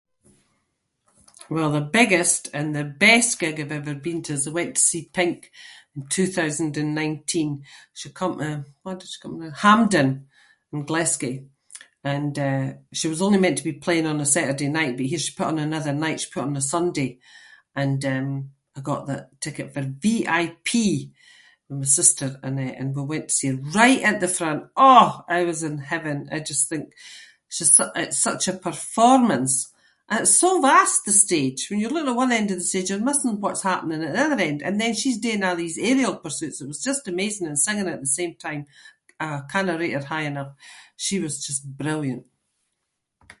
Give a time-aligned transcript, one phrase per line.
[1.49, 4.81] Well the biggest and the best gig I’ve ever been to was I went to
[4.91, 5.37] see Pink
[5.95, 7.51] in two-thousand-and-nineteen.
[7.99, 9.47] She come to- where did she come to?
[9.65, 10.09] Hampden
[10.73, 11.35] in Glasgow
[12.13, 12.67] and, eh,
[12.99, 15.47] she was only meant to be playing on the Saturday night but here she put
[15.51, 17.11] on another night- she put on the Sunday,
[17.81, 18.29] and um,
[18.75, 20.73] I got the ticket for VIP
[21.67, 24.67] with my sister and, eh, and we went to see her right at the front-
[24.87, 25.07] aw!
[25.27, 26.17] I was in heaven!
[26.31, 26.85] I just think
[27.53, 29.53] she's such- it’s such a performance.
[30.17, 31.61] It’s so vast the stage.
[31.69, 34.25] When you’re looking at one end of the stage you're missing what’s happening at the
[34.27, 37.59] other end and then she’s doing all these aerial pursuits- it was just amazing- and
[37.65, 38.63] singing at the same time.
[39.25, 40.53] I cannae rate her high enough.
[41.05, 42.23] She was just brilliant.